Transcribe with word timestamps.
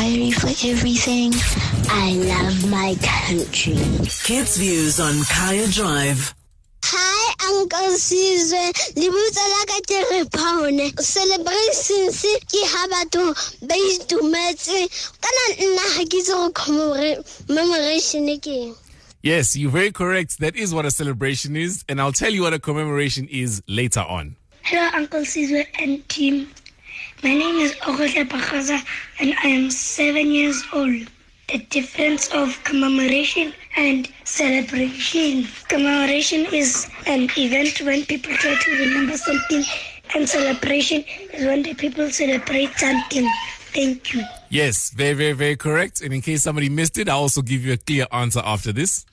inquiry 0.00 0.30
for 0.30 0.48
everything. 0.66 1.32
I 1.90 2.12
love 2.14 2.70
my 2.70 2.96
country. 3.02 3.74
Kids 4.24 4.56
Views 4.56 5.00
on 5.00 5.22
Kaya 5.24 5.68
Drive. 5.68 6.34
Hi, 6.84 7.34
Uncle 7.52 7.96
Caesar. 7.96 8.72
Lebutsa 8.96 9.44
la 9.52 9.64
ka 9.66 9.80
ke 9.86 9.98
re 10.10 10.24
paone. 10.24 11.00
Celebrations 11.00 12.22
ke 12.48 12.62
ha 12.72 12.86
batho 12.88 13.34
ba 13.66 13.74
itumetse. 13.74 14.88
Kana 15.20 15.44
nna 15.68 15.86
ha 15.96 16.04
ke 16.04 16.16
itse 16.20 16.28
go 16.28 16.50
commemoration 16.50 18.26
ke. 18.40 18.74
Yes, 19.22 19.54
you're 19.54 19.70
very 19.70 19.92
correct. 19.92 20.40
That 20.40 20.56
is 20.56 20.72
what 20.72 20.86
a 20.86 20.90
celebration 20.90 21.54
is. 21.54 21.84
And 21.88 22.00
I'll 22.00 22.12
tell 22.12 22.32
you 22.32 22.42
what 22.42 22.54
a 22.54 22.58
commemoration 22.58 23.28
is 23.30 23.62
later 23.68 24.00
on. 24.00 24.36
Hello, 24.62 24.88
Uncle 24.94 25.24
Caesar 25.24 25.64
and 25.78 26.08
team. 26.08 26.48
My 27.22 27.34
name 27.34 27.56
is 27.56 27.74
Ogotle 27.82 28.24
Bakaza 28.24 28.82
and 29.18 29.34
I 29.44 29.48
am 29.48 29.70
seven 29.70 30.30
years 30.30 30.64
old. 30.72 31.06
The 31.48 31.58
difference 31.68 32.32
of 32.32 32.62
commemoration 32.64 33.52
and 33.76 34.08
celebration. 34.24 35.46
Commemoration 35.68 36.46
is 36.50 36.88
an 37.06 37.28
event 37.36 37.82
when 37.82 38.06
people 38.06 38.32
try 38.32 38.54
to 38.54 38.70
remember 38.70 39.18
something, 39.18 39.64
and 40.14 40.26
celebration 40.26 41.04
is 41.34 41.44
when 41.44 41.62
the 41.62 41.74
people 41.74 42.08
celebrate 42.08 42.72
something. 42.78 43.28
Thank 43.74 44.14
you. 44.14 44.24
Yes, 44.48 44.90
very, 44.90 45.12
very, 45.12 45.32
very 45.32 45.56
correct. 45.56 46.00
And 46.00 46.14
in 46.14 46.22
case 46.22 46.42
somebody 46.42 46.68
missed 46.70 46.96
it, 46.98 47.08
I'll 47.08 47.20
also 47.20 47.42
give 47.42 47.64
you 47.64 47.74
a 47.74 47.76
clear 47.76 48.06
answer 48.12 48.40
after 48.44 48.72
this. 48.72 49.04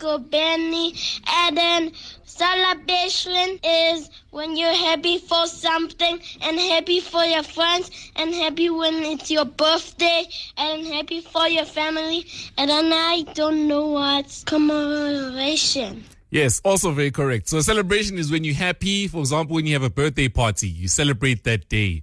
Is 0.00 1.20
and 1.26 1.56
then 1.56 1.92
celebration 2.24 3.58
is 3.62 4.10
when 4.30 4.56
you're 4.56 4.74
happy 4.74 5.18
for 5.18 5.46
something, 5.46 6.18
and 6.40 6.58
happy 6.58 7.00
for 7.00 7.24
your 7.24 7.42
friends, 7.42 7.90
and 8.16 8.34
happy 8.34 8.70
when 8.70 8.94
it's 9.02 9.30
your 9.30 9.44
birthday, 9.44 10.24
and 10.56 10.86
happy 10.86 11.20
for 11.20 11.46
your 11.46 11.64
family. 11.64 12.26
And 12.56 12.70
then 12.70 12.92
I 12.92 13.22
don't 13.34 13.68
know 13.68 13.88
what's 13.88 14.44
commemoration. 14.44 16.04
Yes, 16.30 16.62
also 16.64 16.92
very 16.92 17.10
correct. 17.10 17.48
So 17.48 17.58
a 17.58 17.62
celebration 17.62 18.16
is 18.18 18.30
when 18.30 18.42
you're 18.42 18.54
happy. 18.54 19.06
For 19.06 19.18
example, 19.18 19.54
when 19.54 19.66
you 19.66 19.74
have 19.74 19.82
a 19.82 19.90
birthday 19.90 20.28
party, 20.28 20.68
you 20.68 20.88
celebrate 20.88 21.44
that 21.44 21.68
day. 21.68 22.02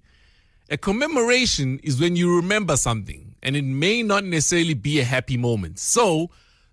A 0.70 0.78
commemoration 0.78 1.80
is 1.82 2.00
when 2.00 2.16
you 2.16 2.36
remember 2.36 2.78
something, 2.78 3.34
and 3.42 3.56
it 3.56 3.64
may 3.64 4.04
not 4.04 4.24
necessarily 4.24 4.76
be 4.76 5.00
a 5.00 5.04
happy 5.04 5.36
moment. 5.36 5.80
So, 5.80 6.30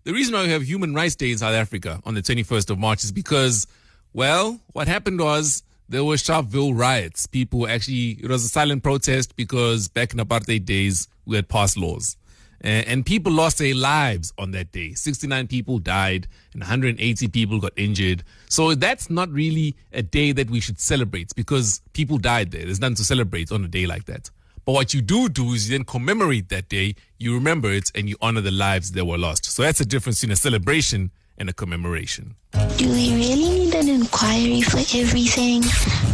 the 0.07 0.13
reason 0.13 0.35
why 0.35 0.45
we 0.45 0.51
have 0.51 0.63
Human 0.63 0.95
Rights 0.95 1.17
Day 1.17 1.33
in 1.33 1.39
South 1.39 1.53
Africa 1.53 2.01
on 2.05 2.15
the 2.15 2.23
21st 2.23 2.71
of 2.71 2.79
March 2.79 3.03
is 3.03 3.11
because, 3.11 3.67
well, 4.13 4.61
what 4.73 4.87
happened 4.87 5.19
was 5.19 5.65
there 5.89 6.05
were 6.05 6.15
Sharpeville 6.15 6.79
riots. 6.79 7.27
People 7.27 7.67
actually, 7.67 8.11
it 8.23 8.29
was 8.29 8.45
a 8.45 8.49
silent 8.49 8.85
protest 8.85 9.35
because 9.35 9.89
back 9.89 10.15
in 10.15 10.21
apartheid 10.21 10.65
days, 10.65 11.09
we 11.25 11.35
had 11.35 11.49
passed 11.49 11.77
laws. 11.77 12.17
And, 12.61 13.05
people 13.05 13.33
lost 13.33 13.59
their 13.59 13.75
lives 13.75 14.33
on 14.39 14.53
that 14.53 14.71
day. 14.71 14.95
69 14.95 15.49
people 15.49 15.81
died 15.81 16.29
and 16.53 16.63
180 16.63 17.29
people 17.29 17.61
got 17.61 17.73
injured. 17.77 18.23
So 18.49 18.77
that's 18.77 19.11
not 19.11 19.29
really 19.31 19.75
a 19.93 20.03
day 20.03 20.31
that 20.33 20.51
we 20.51 20.61
should 20.61 20.79
celebrate 20.79 21.35
because 21.35 21.81
people 21.95 22.19
died 22.19 22.53
there. 22.53 22.65
There's 22.65 22.81
nothing 22.81 22.97
to 22.97 23.05
celebrate 23.05 23.51
on 23.51 23.65
a 23.65 23.69
day 23.69 23.87
like 23.89 24.05
that. 24.05 24.31
But 24.67 24.73
what 24.73 24.93
you 24.93 25.01
do 25.01 25.29
do 25.29 25.53
is 25.55 25.71
you 25.71 25.79
then 25.79 25.85
commemorate 25.85 26.49
that 26.49 26.69
day, 26.69 26.97
you 27.19 27.33
remember 27.35 27.71
it, 27.73 27.93
and 27.95 28.09
you 28.09 28.17
honor 28.21 28.41
the 28.41 28.51
lives 28.51 28.91
that 28.93 29.05
were 29.05 29.17
lost. 29.17 29.45
So 29.45 29.63
that's 29.63 29.79
the 29.79 29.85
difference 29.85 30.21
between 30.21 30.33
a 30.33 30.37
celebration 30.37 31.13
and 31.39 31.49
a 31.49 31.53
commemoration. 31.53 32.35
Do 32.77 32.89
we 32.89 33.15
really 33.15 33.37
need 33.67 33.75
an 33.77 33.89
inquiry 33.89 34.63
for 34.63 34.79
everything? 34.99 35.63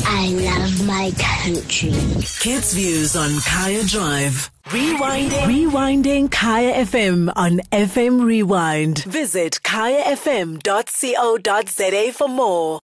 I 0.04 0.28
love 0.32 0.86
my 0.86 1.12
country. 1.18 1.92
Kids 2.40 2.74
Views 2.74 3.16
on 3.16 3.40
Kaya 3.40 3.84
Drive. 3.84 4.50
Rewinding. 4.66 5.46
Rewinding 5.46 6.30
Kaya 6.30 6.84
FM 6.84 7.32
on 7.34 7.60
FM 7.72 8.22
Rewind. 8.24 9.04
Visit 9.04 9.60
kayafm.co.za 9.64 10.62
for 12.12 12.28
more. 12.28 12.80